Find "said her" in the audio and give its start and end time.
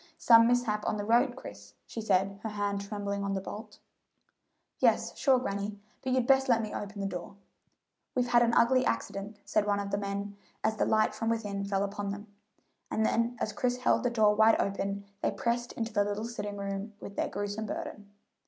2.01-2.49